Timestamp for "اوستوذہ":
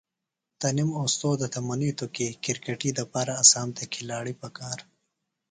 0.99-1.47